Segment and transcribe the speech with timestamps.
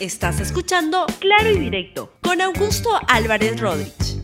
[0.00, 4.22] Estás escuchando Claro y Directo con Augusto Álvarez Rodríguez.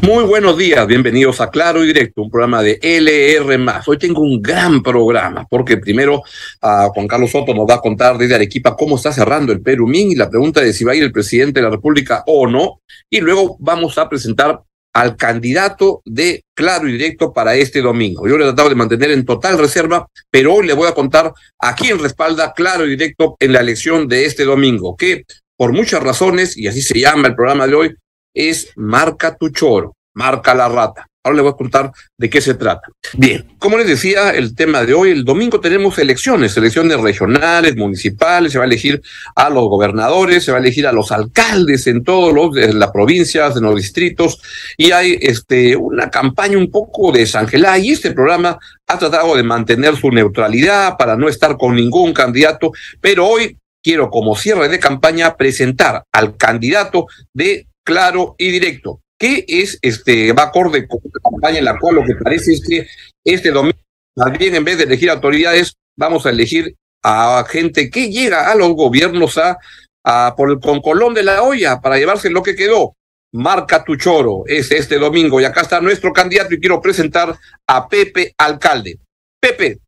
[0.00, 3.58] Muy buenos días, bienvenidos a Claro y Directo, un programa de LR.
[3.86, 6.22] Hoy tengo un gran programa, porque primero
[6.62, 10.12] a Juan Carlos Soto nos va a contar desde Arequipa cómo está cerrando el Perumín
[10.12, 12.80] y la pregunta de si va a ir el presidente de la República o no.
[13.10, 14.62] Y luego vamos a presentar
[14.94, 18.26] al candidato de Claro y Directo para este domingo.
[18.26, 21.32] Yo le he tratado de mantener en total reserva, pero hoy le voy a contar
[21.58, 25.24] a quién respalda Claro y Directo en la elección de este domingo, que
[25.56, 27.96] por muchas razones, y así se llama el programa de hoy,
[28.34, 31.08] es Marca tu choro, marca la rata.
[31.28, 32.88] Ahora les voy a contar de qué se trata.
[33.12, 38.52] Bien, como les decía, el tema de hoy, el domingo tenemos elecciones, elecciones regionales, municipales,
[38.52, 39.02] se va a elegir
[39.36, 42.90] a los gobernadores, se va a elegir a los alcaldes en todos los, en las
[42.92, 44.40] provincias, en los distritos,
[44.78, 49.96] y hay este, una campaña un poco desangelada, y este programa ha tratado de mantener
[49.96, 55.36] su neutralidad para no estar con ningún candidato, pero hoy quiero como cierre de campaña
[55.36, 61.58] presentar al candidato de claro y directo, ¿Qué es este va acorde con una campaña
[61.58, 62.86] en la cual lo que parece es que
[63.24, 63.78] este domingo,
[64.16, 68.54] más bien en vez de elegir autoridades, vamos a elegir a gente que llega a
[68.54, 69.58] los gobiernos a,
[70.04, 72.94] a por el concolón de la olla para llevarse lo que quedó.
[73.32, 77.88] Marca tu choro, es este domingo y acá está nuestro candidato y quiero presentar a
[77.88, 78.98] Pepe Alcalde.
[79.40, 79.78] Pepe.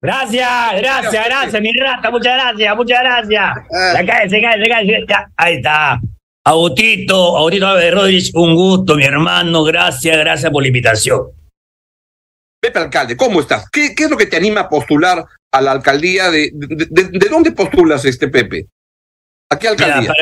[0.00, 3.44] Gracias, gracias, gracias, mi rata, muchas gracias, muchas gracias.
[3.74, 3.94] Ah.
[3.96, 6.00] Se cae, se cae, se cae, ahí está.
[6.44, 9.64] Agustito, Agustito Álvarez Rodríguez, un gusto, mi hermano.
[9.64, 11.22] Gracias, gracias por la invitación.
[12.60, 13.68] Pepe Alcalde, ¿cómo estás?
[13.70, 16.30] ¿Qué, qué es lo que te anima a postular a la alcaldía?
[16.30, 18.66] ¿De, de, dónde postulas, este Pepe?
[19.50, 20.12] ¿A qué alcaldía?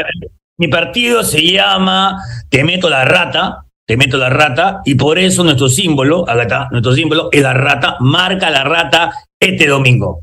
[0.59, 5.45] mi partido se llama Te meto la rata, te meto la rata, y por eso
[5.45, 10.21] nuestro símbolo, acá nuestro símbolo es la rata, marca la rata este domingo.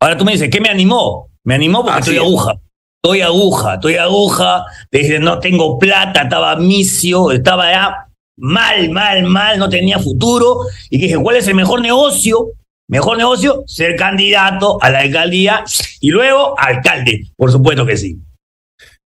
[0.00, 1.30] Ahora tú me dices, ¿qué me animó?
[1.44, 2.58] Me animó porque estoy aguja
[3.02, 9.58] estoy aguja, estoy aguja, desde no tengo plata, estaba misio, estaba ya mal, mal, mal,
[9.58, 12.52] no tenía futuro, y dije, ¿cuál es el mejor negocio?
[12.88, 15.64] Mejor negocio, ser candidato a la alcaldía
[16.00, 18.18] y luego alcalde, por supuesto que sí.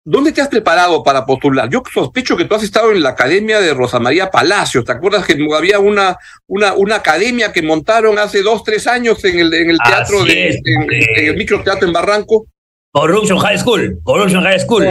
[0.06, 1.70] ¿Dónde te has preparado para postular?
[1.70, 4.84] Yo sospecho que tú has estado en la academia de Rosa María Palacios.
[4.84, 9.40] ¿Te acuerdas que había una, una, una academia que montaron hace dos, tres años en
[9.40, 12.48] el, en el teatro, de, en, en, el microteatro en Barranco?
[12.96, 14.86] Corruption High School, Corruption High School.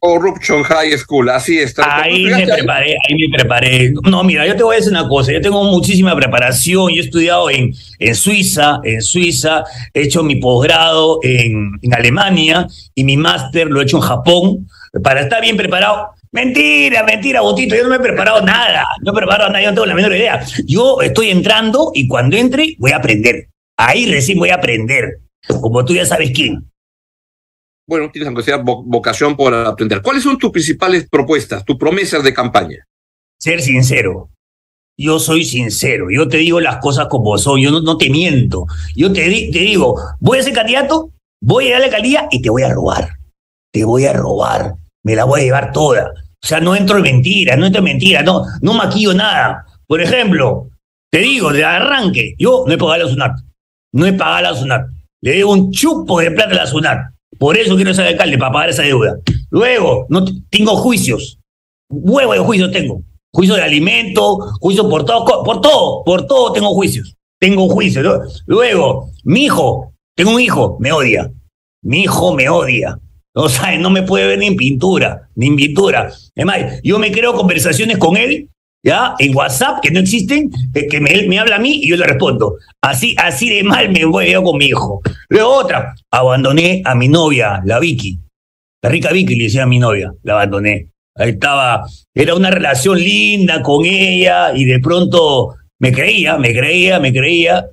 [0.00, 2.00] Corruption High School, así está.
[2.00, 3.92] Ahí me preparé, ahí me preparé.
[4.04, 7.04] No, mira, yo te voy a decir una cosa, yo tengo muchísima preparación, yo he
[7.04, 13.18] estudiado en, en Suiza, en Suiza, he hecho mi posgrado en, en Alemania y mi
[13.18, 14.68] máster lo he hecho en Japón,
[15.02, 16.08] para estar bien preparado.
[16.30, 19.74] Mentira, mentira, Botito, yo no me he preparado nada, no he preparado nada, yo no
[19.74, 20.42] tengo la menor idea.
[20.64, 23.48] Yo estoy entrando y cuando entre voy a aprender.
[23.76, 25.18] Ahí recién voy a aprender,
[25.60, 26.71] como tú ya sabes quién
[27.92, 30.00] bueno, tienes aunque sea vocación por aprender.
[30.00, 32.86] ¿Cuáles son tus principales propuestas, tus promesas de campaña?
[33.38, 34.30] Ser sincero.
[34.96, 38.64] Yo soy sincero, yo te digo las cosas como son, yo no, te miento.
[38.96, 41.10] Yo te, digo, voy a ser candidato,
[41.42, 43.10] voy a ir a la alcaldía y te voy a robar.
[43.70, 44.72] Te voy a robar,
[45.04, 46.12] me la voy a llevar toda.
[46.42, 49.66] O sea, no entro en mentira, no entro en mentira, no, no maquillo nada.
[49.86, 50.70] Por ejemplo,
[51.10, 53.38] te digo, de arranque, yo no he pagado la SUNAT.
[53.92, 54.86] No he pagado la SUNAT.
[55.20, 57.11] Le debo un chupo de plata a la SUNAT.
[57.42, 59.18] Por eso quiero ser alcalde, para pagar esa deuda.
[59.50, 61.40] Luego, no tengo juicios.
[61.90, 63.02] Huevo de juicios tengo.
[63.32, 67.16] Juicio de alimento, juicio por todo, por todo, por todo tengo juicios.
[67.40, 68.44] Tengo juicios.
[68.46, 71.32] Luego, mi hijo, tengo un hijo, me odia.
[71.82, 73.00] Mi hijo me odia.
[73.34, 76.12] O sea, no me puede ver ni en pintura, ni en pintura.
[76.36, 78.50] Es más, yo me creo conversaciones con él
[78.82, 79.14] ¿ya?
[79.18, 82.56] En WhatsApp, que no existen, que me, me, habla a mí y yo le respondo.
[82.80, 85.00] Así, así de mal me voy yo con mi hijo.
[85.28, 88.18] Luego otra, abandoné a mi novia, la Vicky.
[88.82, 90.88] La rica Vicky le decía a mi novia, la abandoné.
[91.14, 91.84] Ahí estaba,
[92.14, 97.66] era una relación linda con ella y de pronto me creía, me creía, me creía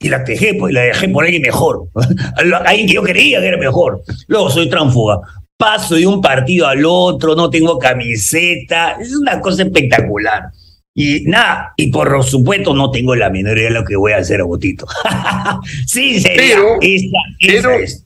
[0.00, 1.88] y la dejé, pues, la dejé por alguien mejor.
[2.66, 4.02] alguien que yo quería que era mejor.
[4.28, 5.20] Luego soy tránfuga
[5.58, 10.44] paso de un partido al otro, no tengo camiseta, es una cosa espectacular.
[10.94, 14.18] Y nada, y por supuesto no tengo la menor idea de lo que voy a
[14.18, 14.86] hacer a Botito.
[15.86, 18.04] sí, pero, esa, es.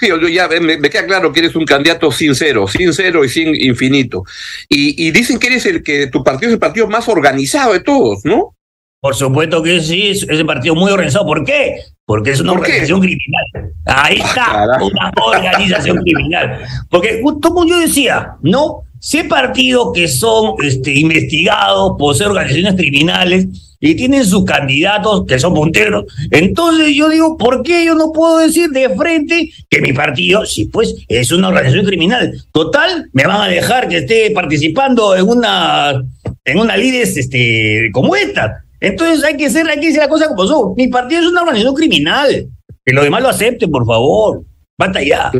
[0.00, 4.24] Sí, yo ya me, queda claro que eres un candidato sincero, sincero y sin infinito.
[4.68, 7.80] Y, y dicen que eres el que tu partido es el partido más organizado de
[7.80, 8.54] todos, ¿no?
[9.00, 11.24] Por supuesto que sí, es un partido muy organizado.
[11.24, 11.76] ¿Por qué?
[12.04, 13.72] Porque es una organización criminal.
[13.84, 16.60] Ahí está, una organización criminal.
[16.90, 18.82] Porque, como yo decía, ¿no?
[19.14, 23.46] Hay partidos que son este, investigados por ser organizaciones criminales,
[23.80, 26.04] y tienen sus candidatos que son punteros.
[26.30, 30.66] Entonces yo digo, ¿por qué yo no puedo decir de frente que mi partido, si
[30.66, 32.32] pues es una organización criminal?
[32.52, 36.02] Total, me van a dejar que esté participando en una
[36.44, 38.64] en una lides este, como esta.
[38.80, 40.74] Entonces hay que ser, hay que decir la cosa como son.
[40.76, 42.48] Mi partido es una organización criminal.
[42.84, 44.42] Que los demás lo acepten, por favor.
[44.78, 45.30] Basta ya.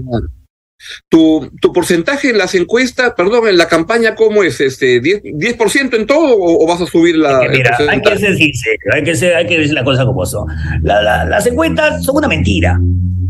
[1.09, 4.61] Tu, tu porcentaje en las encuestas, perdón, en la campaña, ¿cómo es?
[4.61, 7.41] Este, ¿10%, en todo o, vas a subir la.?
[7.51, 10.47] mira, hay que ser sincero, hay que, ser, hay que decir las cosas como son.
[10.83, 12.79] las encuestas son una mentira.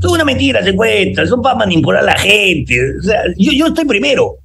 [0.00, 2.96] Son una mentira las encuestas, son para manipular a la gente.
[2.98, 4.36] O sea, yo, yo estoy primero.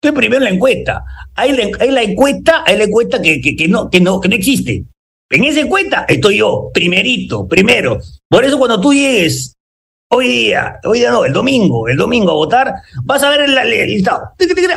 [0.00, 1.04] Estoy primero en la encuesta.
[1.34, 4.28] Hay la, hay la encuesta, hay la encuesta que, que, que, no, que, no, que
[4.28, 4.84] no existe.
[5.32, 7.98] En esa encuesta estoy yo, primerito, primero.
[8.28, 9.56] Por eso cuando tú llegues
[10.10, 13.88] hoy día, hoy día no, el domingo, el domingo a votar, vas a ver el,
[13.88, 14.34] listado.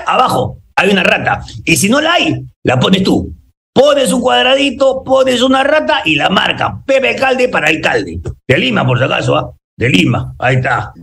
[0.07, 1.43] Abajo hay una rata.
[1.65, 3.33] Y si no la hay, la pones tú.
[3.73, 6.81] Pones un cuadradito, pones una rata y la marca.
[6.85, 8.21] Pepe Alcalde para alcalde.
[8.47, 9.51] De Lima, por si acaso, ¿ah?
[9.77, 10.35] De Lima.
[10.39, 10.93] Ahí está.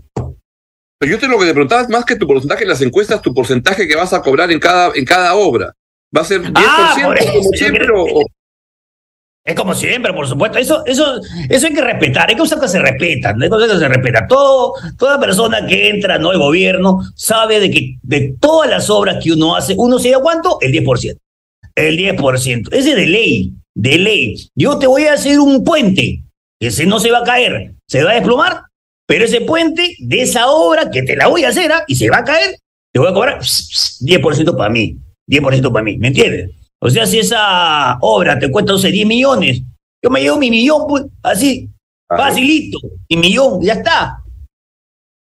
[0.99, 3.21] Pero yo te lo que te preguntaba es más que tu porcentaje en las encuestas,
[3.21, 5.75] tu porcentaje que vas a cobrar en cada, en cada obra.
[6.17, 6.95] ¿Va a ser 10% ah,
[7.35, 8.25] como siempre o,
[9.45, 10.59] es como siempre, por supuesto.
[10.59, 12.29] Eso, eso, eso hay que respetar.
[12.29, 13.43] Hay cosas que se respetan.
[13.43, 14.29] Hay cosas que se respetan.
[14.29, 19.23] Todo, toda persona que entra no al gobierno sabe de que de todas las obras
[19.23, 20.59] que uno hace, uno se da cuánto?
[20.61, 21.19] El 10%.
[21.75, 22.69] El 10%.
[22.73, 23.53] Ese es de ley.
[23.75, 24.49] De ley.
[24.55, 26.23] Yo te voy a hacer un puente.
[26.61, 27.75] Ese no se va a caer.
[27.89, 28.63] Se va a desplomar.
[29.07, 31.83] Pero ese puente de esa obra que te la voy a hacer ¿ah?
[31.89, 32.57] y se va a caer,
[32.93, 34.97] te voy a cobrar 10% para mí.
[35.29, 35.99] 10% para mí.
[35.99, 36.51] ¿Me entiendes?
[36.85, 39.63] O sea, si esa obra te cuesta, 10 millones,
[40.03, 41.71] yo me llevo mi millón, pues, así,
[42.09, 42.77] facilito,
[43.07, 44.25] y millón, ya está.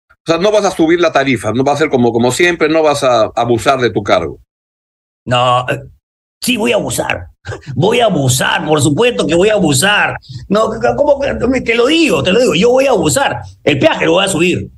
[0.10, 2.70] O sea, no vas a subir la tarifa, no va a ser como, como siempre,
[2.70, 4.40] no vas a abusar de tu cargo.
[5.26, 5.82] No, eh,
[6.42, 7.28] sí voy a abusar.
[7.76, 10.16] Voy a abusar, por supuesto que voy a abusar.
[10.48, 11.20] No, ¿cómo?
[11.20, 13.42] Te lo digo, te lo digo, yo voy a abusar.
[13.64, 14.70] El peaje lo voy a subir.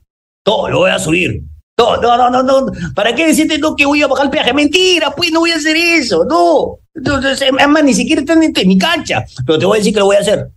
[0.45, 1.43] Todo lo voy a subir.
[1.77, 4.53] No, no, no, no, ¿Para qué decirte no que voy a bajar el peaje?
[4.53, 6.77] Mentira, pues no voy a hacer eso, no.
[6.93, 10.05] Entonces, además, ni siquiera están en mi cancha, pero te voy a decir que lo
[10.05, 10.49] voy a hacer.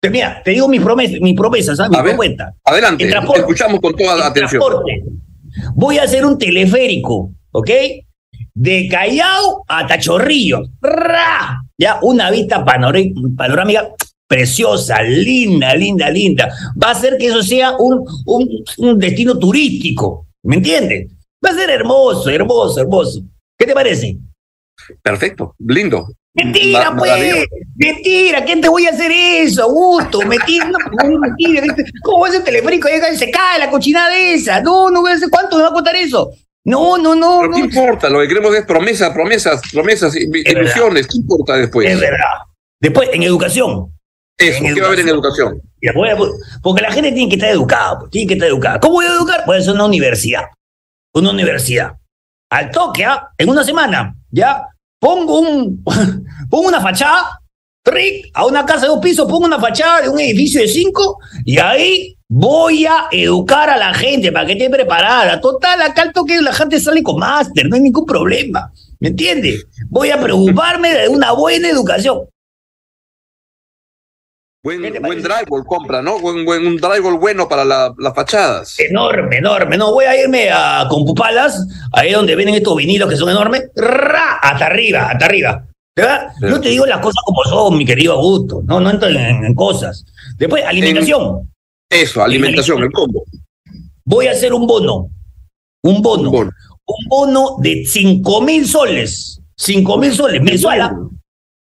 [0.00, 1.96] Pero mira, te digo mis promesas, mis promesas, ¿sabes?
[1.96, 2.54] Mi propuesta.
[2.64, 4.62] Adelante, te escuchamos con toda la atención.
[5.74, 7.70] Voy a hacer un teleférico, ¿ok?
[8.54, 10.62] De Callao a Tachorrillo.
[10.80, 11.62] ¡Ra!
[11.78, 13.90] Ya, una vista panorámica
[14.26, 16.48] preciosa, linda, linda, linda.
[16.82, 20.28] Va a hacer que eso sea un, un, un destino turístico.
[20.42, 21.10] ¿Me entiendes?
[21.44, 23.22] Va a ser hermoso, hermoso, hermoso.
[23.58, 24.16] ¿Qué te parece?
[25.02, 26.08] Perfecto, lindo.
[26.34, 27.46] Mentira, pues.
[27.76, 30.20] Mentira, ¿quién te voy a hacer eso, Augusto?
[30.22, 31.62] Mentira, no, mentira.
[32.02, 32.88] ¿Cómo va a ser teleférico?
[33.16, 34.60] Se cae la cochinada esa.
[34.60, 35.28] No, no voy a hacer.
[35.30, 36.30] ¿Cuánto me va a costar eso?
[36.64, 37.40] No, no, no.
[37.40, 38.08] Pero ¿qué importa?
[38.08, 41.06] Lo que queremos es promesas, promesas, promesas, ilusiones.
[41.06, 41.90] ¿Qué importa después?
[41.90, 42.44] Es verdad.
[42.80, 43.92] Después, en educación.
[44.38, 45.60] Eso, ¿qué va a haber en educación?
[46.62, 48.80] Porque la gente tiene que estar educada, pues, tiene que estar educada.
[48.80, 49.44] ¿Cómo voy a educar?
[49.44, 50.44] Puede ser una universidad.
[51.14, 51.92] Una universidad.
[52.50, 53.28] Al toque, ¿ah?
[53.38, 54.66] en una semana, ¿ya?
[55.00, 55.82] Pongo un,
[56.50, 57.40] pongo una fachada,
[58.34, 61.58] a una casa de dos pisos, pongo una fachada de un edificio de cinco, y
[61.58, 65.40] ahí voy a educar a la gente para que esté preparada.
[65.40, 68.70] Total, acá al toque la gente sale con máster, no hay ningún problema.
[69.00, 69.66] ¿Me entiendes?
[69.88, 72.20] Voy a preocuparme de una buena educación.
[74.62, 76.18] Buen, buen drywall compra, ¿no?
[76.18, 78.78] Buen, buen, un drywall bueno para las fachadas.
[78.78, 79.78] Enorme, enorme.
[79.78, 83.70] No, voy a irme a Compupalas, ahí donde vienen estos vinilos que son enormes.
[83.74, 84.34] ¡Ra!
[84.42, 85.64] Hasta arriba, hasta arriba.
[85.96, 86.32] ¿Verdad?
[86.42, 88.62] Yo te digo las cosas como son, mi querido Augusto.
[88.66, 90.04] No, no entro en, cosas.
[90.36, 91.50] Después, alimentación.
[91.90, 93.24] eso, alimentación, el combo.
[94.04, 95.08] Voy a hacer un bono.
[95.82, 96.24] Un bono.
[96.24, 96.50] Un bono,
[96.84, 99.40] un bono de 5 mil soles.
[99.56, 101.08] 5 mil soles mensual.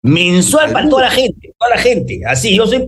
[0.05, 2.21] Mensual para toda la gente, toda la gente.
[2.27, 2.88] Así, yo soy,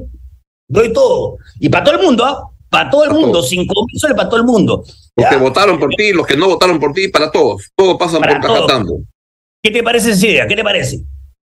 [0.67, 1.37] doy todo.
[1.59, 2.49] Y para todo el mundo, ¿ah?
[2.69, 4.83] Para todo el mundo, cinco mil soles para todo el mundo.
[5.15, 7.71] Los que votaron por ti, los que no votaron por ti, para todos.
[7.75, 8.99] Todos pasan por Cajatando.
[9.63, 10.47] ¿Qué te parece esa idea?
[10.47, 11.01] ¿Qué te parece?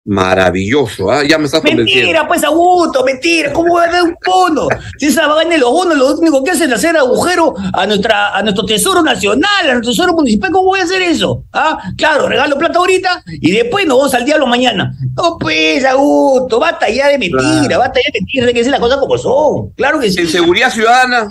[0.06, 1.22] Maravilloso, ¿ah?
[1.24, 4.66] ya me estás Mentira, pues Augusto, mentira, ¿cómo va a dar un bono?
[4.98, 8.34] Si esa vaina de los bonos, lo único que hacen es hacer agujero a, nuestra,
[8.34, 11.44] a nuestro tesoro nacional, a nuestro tesoro municipal, ¿cómo voy a hacer eso?
[11.52, 11.78] ¿Ah?
[11.98, 14.90] Claro, regalo plata ahorita y después nos vamos al diablo mañana.
[15.14, 18.80] No, pues, Augusto, basta ya de mentira, basta ya de mentira, hay que decir las
[18.80, 19.70] cosas como son.
[19.74, 20.18] Claro que sí.
[20.18, 21.30] ¿En seguridad ciudadana?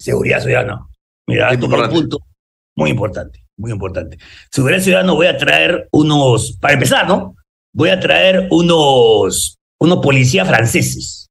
[0.00, 0.84] Seguridad ciudadana.
[1.28, 2.18] Mira, esto es un punto
[2.74, 4.18] muy importante, muy importante.
[4.50, 7.36] Seguridad ciudadana voy a traer unos, para empezar, ¿no?
[7.72, 11.28] Voy a traer unos, unos policías franceses,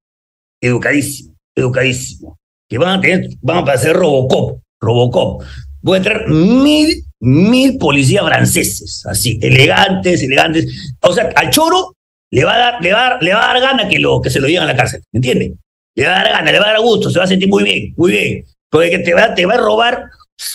[0.61, 2.37] educadísimos, educadísimos,
[2.69, 5.43] que van a tener, van a hacer Robocop, Robocop.
[5.81, 10.93] Voy a traer mil, mil policías franceses, así, elegantes, elegantes.
[11.01, 11.95] O sea, al choro
[12.31, 14.21] le va a dar, le va a dar, le va a dar gana que, lo,
[14.21, 15.51] que se lo lleven a la cárcel, ¿me entiendes?
[15.95, 17.63] Le va a dar gana, le va a dar gusto, se va a sentir muy
[17.63, 18.45] bien, muy bien.
[18.69, 20.05] Porque te va, te va a robar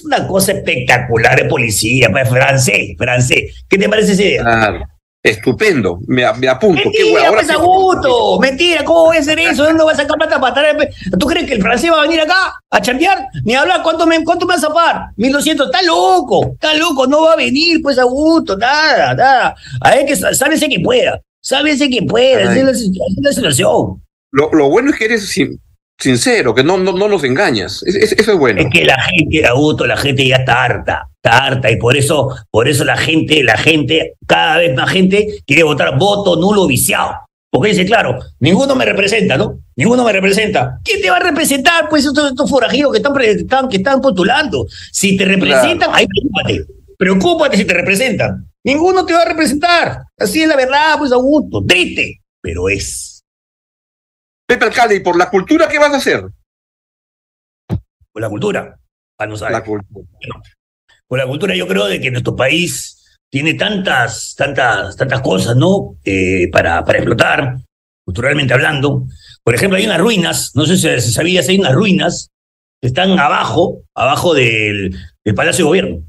[0.04, 3.64] una cosa espectacular de policía, pues, francés, francés.
[3.68, 4.88] ¿Qué te parece esa idea?
[5.30, 6.82] Estupendo, me, me apunto.
[6.84, 7.26] Mentira, Qué.
[7.26, 9.64] Ahora pues, Augusto, mentira, ¿cómo voy a hacer eso?
[9.64, 10.90] ¿Dónde va a sacar plata para traer?
[11.18, 13.26] ¿Tú crees que el francés va a venir acá a chambear?
[13.44, 15.06] Ni hablar, ¿cuánto me, cuánto me vas a pagar?
[15.16, 19.54] 1200, está loco, está loco, no va a venir, pues, Augusto, nada, nada.
[19.80, 23.32] A ver, que sálvese que pueda, sálvese que pueda, esa es la, esa es la
[23.32, 24.02] situación.
[24.32, 25.58] Lo, lo bueno es que eres sin-
[25.98, 27.82] sincero, que no, no, no nos engañas.
[27.86, 28.60] Es- es- eso es bueno.
[28.60, 32.68] Es que la gente, Augusto, la gente ya está harta, harta, y por eso, por
[32.68, 37.14] eso la gente, la gente, cada vez más gente quiere votar voto nulo viciado.
[37.50, 39.60] Porque dice, claro, ninguno me representa, ¿no?
[39.76, 40.78] Ninguno me representa.
[40.84, 41.88] ¿Quién te va a representar?
[41.88, 44.66] Pues estos, estos forajidos que están, pre- están- que están postulando.
[44.92, 46.66] Si te representan, ahí preocúpate.
[46.98, 48.50] Preocúpate si te representan.
[48.64, 50.02] Ninguno te va a representar.
[50.18, 51.64] Así es la verdad, pues Augusto.
[51.64, 53.22] Triste, pero es.
[54.46, 56.24] Pepe Alcalde, ¿y por la cultura qué vas a hacer?
[58.12, 58.78] Por la cultura.
[59.18, 59.52] Ah, no sabe.
[59.52, 60.06] La cultura.
[61.08, 65.96] Por la cultura, yo creo de que nuestro país tiene tantas, tantas, tantas cosas, ¿no?
[66.04, 67.58] Eh, para, para explotar,
[68.04, 69.06] culturalmente hablando.
[69.42, 72.30] Por ejemplo, hay unas ruinas, no sé si, si sabías, hay unas ruinas
[72.80, 76.02] que están abajo, abajo del, del Palacio de Gobierno.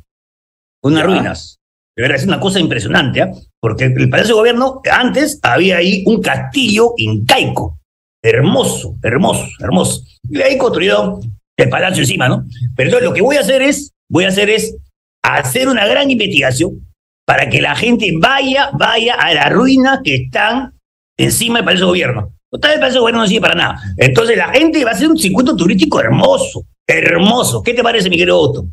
[0.83, 1.57] Unas ruinas.
[1.95, 3.31] De verdad, es una cosa impresionante, ¿ah?
[3.59, 7.79] Porque el Palacio de Gobierno, antes había ahí un castillo incaico.
[8.23, 10.03] Hermoso, hermoso, hermoso.
[10.29, 11.19] Y ahí construyeron
[11.57, 12.45] el palacio encima, ¿no?
[12.75, 14.75] Pero entonces lo que voy a hacer es, voy a hacer es
[15.35, 16.87] hacer una gran investigación
[17.25, 20.73] para que la gente vaya, vaya a las ruinas que están
[21.17, 22.33] encima del Palacio de Gobierno.
[22.49, 23.81] Total, el Palacio de Gobierno no sirve para nada.
[23.97, 27.61] Entonces la gente va a hacer un circuito turístico hermoso, hermoso.
[27.61, 28.67] ¿Qué te parece, mi querido Otto?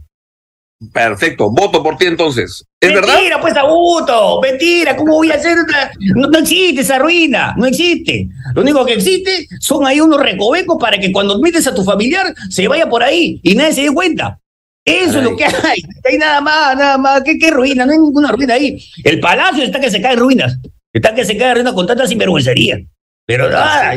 [0.92, 2.64] Perfecto, voto por ti entonces.
[2.80, 3.14] ¿Es verdad?
[3.14, 5.90] Mentira, pues, Augusto, mentira, ¿cómo voy a hacer otra?
[6.14, 8.28] No, no existe esa ruina, no existe.
[8.54, 12.34] Lo único que existe son ahí unos recovecos para que cuando metes a tu familiar
[12.50, 14.38] se vaya por ahí y nadie se dé cuenta.
[14.84, 17.22] Eso es lo que hay, hay nada más, nada más.
[17.22, 17.86] ¿Qué, qué ruina?
[17.86, 18.78] No hay ninguna ruina ahí.
[19.02, 20.58] El palacio está que se cae en ruinas,
[20.92, 22.80] está que se cae en ruinas con tanta sinvergüencería.
[23.26, 23.96] Pero nada,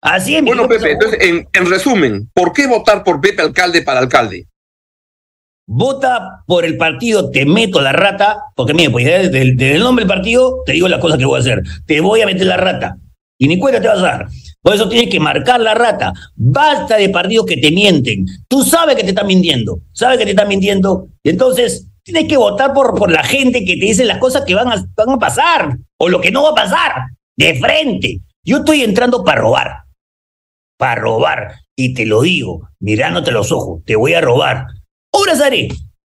[0.00, 0.42] así es.
[0.44, 4.46] Bueno, Pepe, entonces, en, en resumen, ¿por qué votar por Pepe Alcalde para alcalde?
[5.66, 10.04] Vota por el partido, te meto la rata, porque mire, pues desde, desde el nombre
[10.04, 11.62] del partido te digo las cosas que voy a hacer.
[11.86, 12.96] Te voy a meter la rata.
[13.42, 14.28] Y ni cuenta te vas a dar.
[14.62, 16.12] Por eso tienes que marcar la rata.
[16.36, 18.24] Basta de partidos que te mienten.
[18.46, 19.80] Tú sabes que te están mintiendo.
[19.90, 21.08] Sabes que te están mintiendo.
[21.24, 24.54] Y entonces tienes que votar por, por la gente que te dice las cosas que
[24.54, 25.76] van a, van a pasar.
[25.98, 26.92] O lo que no va a pasar.
[27.36, 28.20] De frente.
[28.44, 29.86] Yo estoy entrando para robar.
[30.78, 31.54] Para robar.
[31.74, 33.82] Y te lo digo, mirándote los ojos.
[33.84, 34.66] Te voy a robar.
[35.10, 35.66] Obras haré.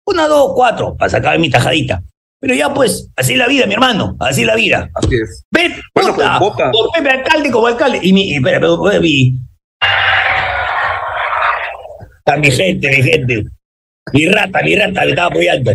[0.07, 0.97] Una, dos, cuatro.
[0.97, 2.03] Para sacar mi tajadita.
[2.43, 4.17] Pero ya pues, así es la vida, mi hermano.
[4.19, 4.91] Así es la vida.
[4.95, 5.45] Así es.
[5.53, 6.71] Ven, Bueno, vota, pues, vota.
[6.73, 8.01] por Pepe alcalde como alcalde.
[8.03, 9.39] Y mi, y espera, pero, pero, mi.
[12.19, 13.45] Está mi gente, mi gente.
[14.13, 15.73] Mi rata, mi rata, me estaba apoyando.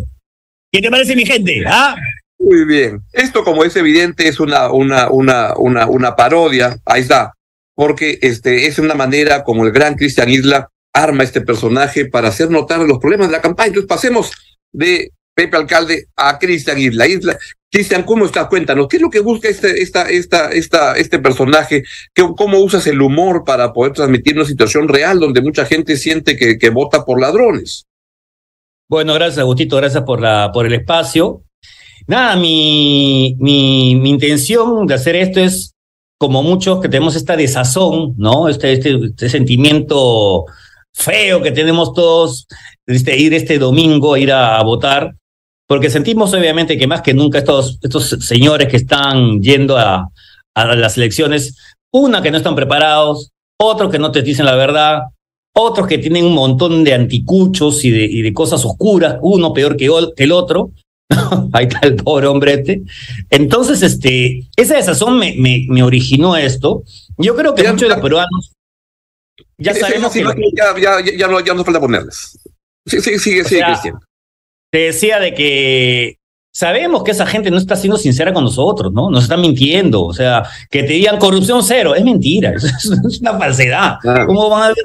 [0.69, 1.63] ¿Qué te parece mi gente?
[1.65, 1.95] ¿Ah?
[2.38, 3.00] Muy bien.
[3.13, 6.75] Esto, como es evidente, es una, una, una, una, una parodia.
[6.86, 7.31] Ahí está.
[7.75, 12.51] Porque este, es una manera como el gran Cristian Isla arma este personaje para hacer
[12.51, 13.67] notar los problemas de la campaña.
[13.69, 14.33] Entonces, pasemos
[14.74, 17.08] de Pepe Alcalde a Cristian Isla.
[17.08, 17.38] Isla.
[17.72, 18.48] Cristian, ¿cómo estás?
[18.48, 21.84] Cuéntanos, ¿qué es lo que busca este, esta, esta, esta, este personaje?
[22.12, 26.36] ¿Qué, ¿Cómo usas el humor para poder transmitir una situación real donde mucha gente siente
[26.36, 27.86] que, vota por ladrones?
[28.89, 31.44] Bueno, gracias, Agustito, gracias por, la, por el espacio.
[32.08, 35.75] Nada, mi, mi, mi intención de hacer esto es,
[36.17, 38.50] como muchos que tenemos esta desazón, ¿no?
[38.50, 40.46] Este, este, este sentimiento
[40.94, 42.48] feo que tenemos todos,
[42.88, 45.13] este, ir este domingo, ir a votar,
[45.67, 50.09] porque sentimos obviamente que más que nunca estos, estos señores que están yendo a,
[50.55, 51.57] a las elecciones,
[51.93, 55.00] una que no están preparados, otros que no te dicen la verdad,
[55.55, 59.75] otros que tienen un montón de anticuchos y de, y de cosas oscuras, uno peor
[59.75, 60.71] que, ol- que el otro.
[61.53, 62.81] Ahí está el pobre hombre este.
[63.29, 66.83] Entonces, este, esa desazón me, me, me originó esto.
[67.17, 68.51] Yo creo que Ya- muchos de los peruanos
[69.57, 72.38] ya sabemos que ya, ya, ya, ya no, ya no falta ponerles.
[72.86, 73.95] Sí, sí, sigue, sigue, Cristian.
[74.71, 76.17] Te decía de que
[76.51, 79.09] sabemos que esa gente no está siendo sincera con nosotros, ¿no?
[79.09, 80.03] Nos están mintiendo.
[80.03, 83.97] O sea, que te digan corrupción cero, es mentira, es, una falsedad.
[84.01, 84.25] Claro.
[84.25, 84.77] ¿Cómo van a ver?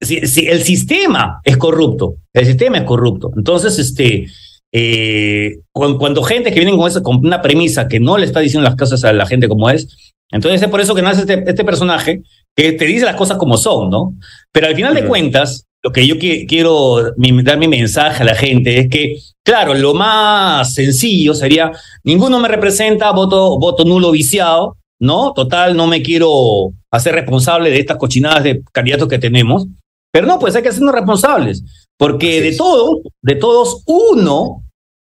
[0.00, 3.30] Si, si el sistema es corrupto, el sistema es corrupto.
[3.36, 4.26] Entonces, este,
[4.70, 8.40] eh, cuando, cuando gente que viene con, esa, con una premisa que no le está
[8.40, 11.44] diciendo las cosas a la gente como es, entonces es por eso que nace este,
[11.46, 12.22] este personaje
[12.56, 14.14] que te dice las cosas como son, ¿no?
[14.52, 17.12] Pero al final de cuentas, lo que yo quiero
[17.42, 21.72] dar mi mensaje a la gente es que, claro, lo más sencillo sería,
[22.02, 25.34] ninguno me representa, voto, voto nulo viciado, ¿no?
[25.34, 29.66] Total, no me quiero hacer responsable de estas cochinadas de candidatos que tenemos.
[30.10, 31.62] Pero no, pues hay que hacernos responsables,
[31.98, 34.62] porque de todos, de todos, uno,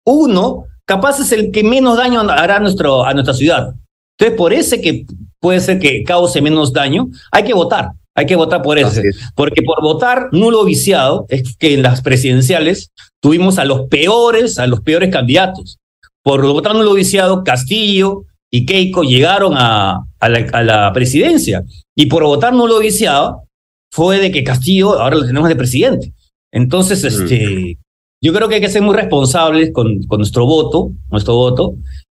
[0.05, 3.73] uno, capaz es el que menos daño hará a, nuestro, a nuestra ciudad.
[4.19, 5.07] Entonces, por ese que
[5.39, 7.93] puede ser que cause menos daño, hay que votar.
[8.17, 9.03] Hay que votar por ese.
[9.35, 14.65] Porque por votar nulo viciado es que en las presidenciales tuvimos a los peores, a
[14.65, 15.77] los peores candidatos.
[16.23, 21.63] Por votar nulo viciado, Castillo y Keiko llegaron a, a, la, presidencia.
[21.95, 23.43] Y por votar nulo viciado
[23.91, 26.11] fue de que Castillo ahora lo tenemos de presidente.
[26.51, 27.77] Entonces, este,
[28.19, 31.75] yo creo que hay que ser muy responsables con, con nuestro voto, nuestro voto,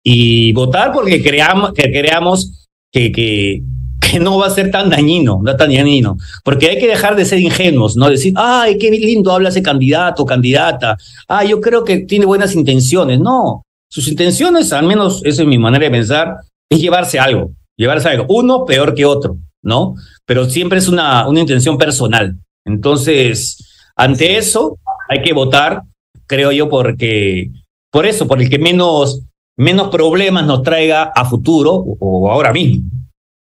[0.06, 3.64] y votar porque creamos, que creamos que, que,
[4.10, 7.26] que no va a ser tan dañino, no tan dañino, porque hay que dejar de
[7.26, 8.10] ser ingenuos, ¿no?
[8.10, 10.98] Decir, ay, qué lindo habla ese candidato candidata,
[11.28, 13.20] ah, yo creo que tiene buenas intenciones.
[13.20, 16.38] No, sus intenciones, al menos esa es mi manera de pensar,
[16.70, 19.96] es llevarse algo, llevarse algo, uno peor que otro, ¿no?
[20.26, 22.38] Pero siempre es una, una intención personal.
[22.66, 23.58] Entonces,
[23.96, 24.78] ante eso,
[25.10, 25.84] hay que votar,
[26.28, 27.50] creo yo, porque,
[27.92, 29.22] por eso, por el que menos,
[29.58, 32.97] menos problemas nos traiga a futuro o ahora mismo.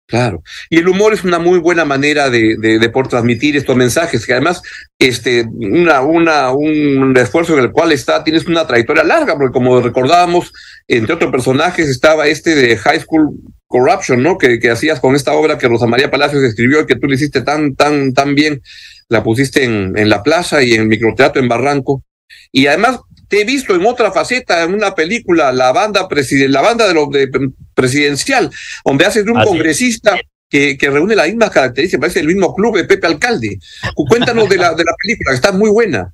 [0.09, 0.41] Claro.
[0.71, 4.33] Y el humor es una muy buena manera de, de, por transmitir estos mensajes, que
[4.33, 4.59] además,
[4.97, 9.79] este, una, una, un esfuerzo en el cual está, tienes una trayectoria larga, porque como
[9.79, 10.51] recordábamos,
[10.87, 13.29] entre otros personajes estaba este de High School
[13.67, 14.39] Corruption, ¿no?
[14.39, 17.13] Que, que hacías con esta obra que Rosa María Palacios escribió y que tú le
[17.13, 18.63] hiciste tan, tan, tan bien,
[19.09, 22.03] la pusiste en, en la plaza y en microteatro en Barranco.
[22.51, 22.99] Y además
[23.29, 26.07] te he visto en otra faceta, en una película, la banda,
[26.49, 27.29] la banda de, lo, de
[27.73, 28.49] presidencial,
[28.83, 30.19] donde haces de un congresista
[30.49, 33.59] que, que, reúne las mismas características, parece el mismo club de Pepe Alcalde.
[33.93, 36.11] Cuéntanos de la, de la película, que está muy buena.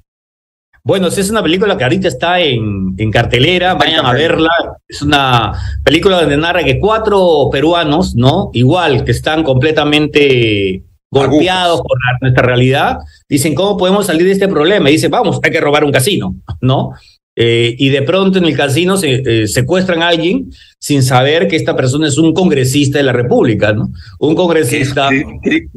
[0.83, 4.51] Bueno, es una película que ahorita está en, en cartelera, vayan a verla.
[4.87, 5.53] Es una
[5.83, 8.51] película donde narra que cuatro peruanos, ¿no?
[8.53, 12.97] Igual, que están completamente golpeados por nuestra realidad,
[13.29, 14.89] dicen, ¿cómo podemos salir de este problema?
[14.89, 16.91] Y dicen, vamos, hay que robar un casino, ¿no?
[17.37, 21.57] Eh, y de pronto en el casino se eh, secuestran a alguien sin saber que
[21.57, 23.89] esta persona es un congresista de la República, ¿no?
[24.19, 25.09] Un congresista.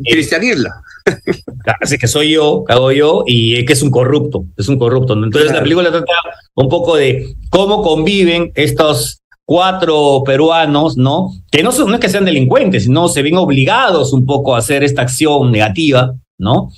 [0.05, 0.83] Cristian Isla.
[1.81, 5.15] Así que soy yo, hago yo, y es que es un corrupto, es un corrupto.
[5.15, 6.13] Entonces la película trata
[6.55, 9.18] un poco de cómo conviven estos
[9.49, 11.33] cuatro peruanos, ¿no?
[11.51, 14.59] Que no, son, no es que sean delincuentes, sino se ven obligados un poco a
[14.59, 16.69] hacer esta acción negativa, ¿no?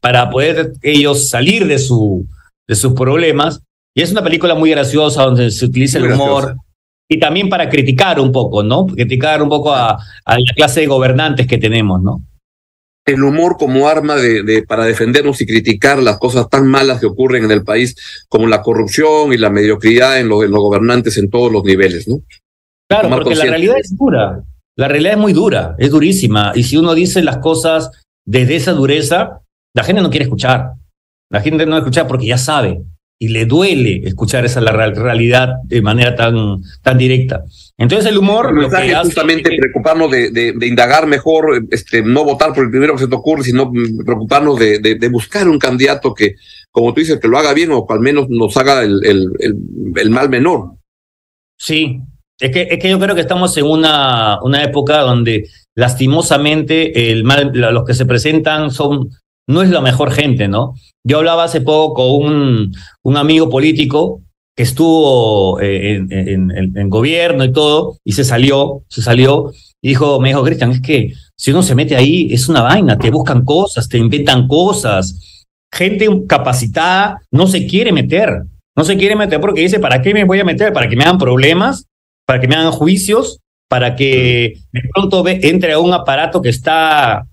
[0.00, 2.24] Para poder ellos salir de, su,
[2.68, 3.60] de sus problemas.
[3.96, 6.54] Y es una película muy graciosa donde se utiliza el humor.
[7.08, 8.86] Y también para criticar un poco, ¿no?
[8.86, 12.22] Criticar un poco a, a la clase de gobernantes que tenemos, ¿no?
[13.06, 17.44] El humor como arma de, para defendernos y criticar las cosas tan malas que ocurren
[17.44, 17.96] en el país,
[18.28, 22.20] como la corrupción y la mediocridad en, los gobernantes en todos los niveles, ¿no?
[22.88, 24.42] Claro, porque la realidad es dura.
[24.76, 26.52] La realidad es muy dura, es durísima.
[26.54, 27.90] Y si uno dice las cosas
[28.24, 29.40] desde esa dureza,
[29.74, 30.72] la gente no quiere escuchar.
[31.30, 32.82] La gente no escucha porque ya sabe
[33.20, 37.44] y le duele escuchar esa la realidad de manera tan, tan directa.
[37.80, 38.54] Entonces el humor...
[38.54, 43.04] lo que justamente preocuparnos de, de, indagar mejor, este, no votar por el primero que
[43.04, 43.72] se te ocurre, sino
[44.04, 46.34] preocuparnos de, de, buscar un candidato que,
[46.70, 49.30] como tú dices, que lo haga bien o al menos nos haga el, el,
[49.96, 50.72] el, mal menor.
[51.58, 52.02] Sí,
[52.38, 57.24] es que, es que yo creo que estamos en una, una época donde lastimosamente el
[57.24, 59.08] mal, los que se presentan son
[59.48, 60.74] no es la mejor gente, ¿no?
[61.02, 64.20] Yo hablaba hace poco con un, un amigo político
[64.60, 70.28] que estuvo eh, en, gobierno y todo, y se salió, se salió, y dijo, me
[70.28, 73.88] dijo, Cristian, es que si uno se mete ahí, es una vaina, te buscan cosas,
[73.88, 75.46] te inventan cosas.
[75.72, 78.42] Gente capacitada no se quiere meter,
[78.76, 80.74] no se quiere meter porque dice, ¿para qué me voy a meter?
[80.74, 81.86] ¿Para que me hagan problemas?
[82.26, 83.38] ¿Para que me hagan juicios?
[83.66, 87.26] ¿Para que de pronto entre a un aparato que está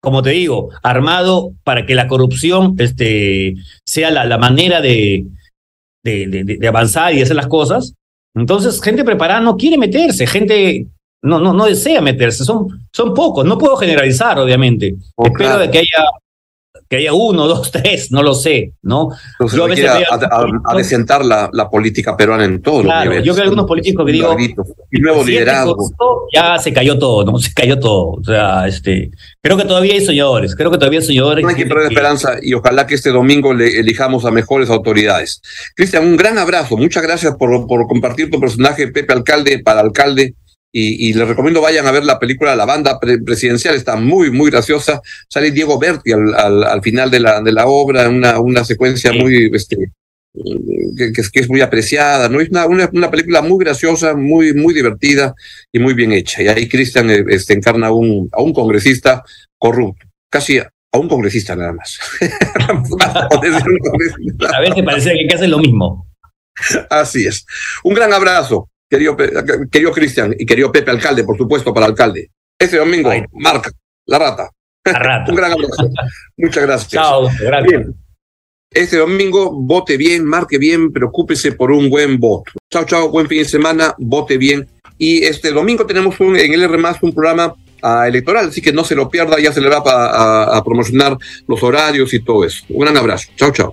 [0.00, 5.26] como te digo, armado para que la corrupción este, sea la manera de,
[6.08, 7.94] de, de, avanzar y hacer las cosas.
[8.34, 10.86] Entonces, gente preparada no quiere meterse, gente
[11.22, 14.96] no, no, no desea meterse, son, son pocos, no puedo generalizar, obviamente.
[15.16, 16.04] Espero de que haya
[16.88, 19.10] que haya uno, dos, tres, no lo sé, ¿no?
[19.52, 19.88] yo a veces
[21.10, 23.24] a, la, la, política peruana en todos los niveles.
[23.24, 24.36] Yo veo algunos políticos que digo,
[24.90, 25.76] y nuevo liderazgo.
[26.34, 27.38] Ya se cayó todo, ¿no?
[27.38, 28.12] Se cayó todo.
[28.12, 29.10] O sea, este,
[29.42, 31.42] creo que todavía hay soñadores, creo que todavía hay soñadores.
[31.42, 35.42] No hay que perder esperanza y ojalá que este domingo le elijamos a mejores autoridades.
[35.76, 40.34] Cristian, un gran abrazo, muchas gracias por, por compartir tu personaje, Pepe Alcalde, para alcalde
[40.70, 44.50] Y, y, les recomiendo vayan a ver la película La Banda Presidencial, está muy, muy
[44.50, 45.00] graciosa.
[45.28, 49.12] Sale Diego Berti al, al, al final de la, de la obra, una, una secuencia
[49.12, 49.92] muy, este,
[50.96, 52.40] que, que, es muy apreciada, ¿no?
[52.40, 55.34] Es una, una, una, película muy graciosa, muy, muy divertida
[55.72, 56.42] y muy bien hecha.
[56.42, 59.24] Y ahí Cristian este, encarna a un, a un congresista
[59.56, 61.98] corrupto, casi a un congresista nada más.
[63.30, 63.40] a
[64.60, 66.06] veces parece que hacen lo mismo.
[66.90, 67.46] Así es.
[67.84, 69.16] Un gran abrazo querido,
[69.70, 72.30] querido Cristian y querido Pepe Alcalde, por supuesto, para alcalde.
[72.58, 73.22] Este domingo, Ay.
[73.32, 73.70] marca,
[74.06, 74.50] la rata.
[74.84, 75.24] La rata.
[75.30, 75.90] Un gran abrazo.
[76.36, 76.90] Muchas gracias.
[76.90, 77.64] Chao, gracias.
[77.64, 77.94] Bien.
[78.70, 82.52] Este domingo, vote bien, marque bien, preocúpese por un buen voto.
[82.70, 84.68] Chao, chao, buen fin de semana, vote bien.
[84.98, 88.84] Y este domingo tenemos un, en el R un programa uh, electoral, así que no
[88.84, 92.44] se lo pierda, ya se le va a, a, a promocionar los horarios y todo
[92.44, 92.64] eso.
[92.68, 93.30] Un gran abrazo.
[93.36, 93.72] Chao, chao.